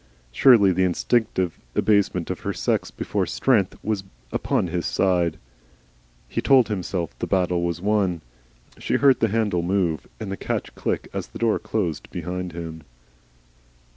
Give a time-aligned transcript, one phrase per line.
[0.31, 5.37] Surely the instinctive abasement of her sex before Strength was upon his side.
[6.27, 8.21] He told himself that his battle was won.
[8.79, 12.81] She heard the handle move and the catch click as the door closed behind him.